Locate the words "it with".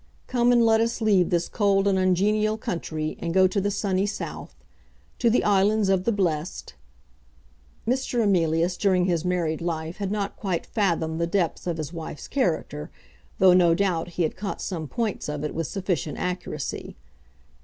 15.43-15.67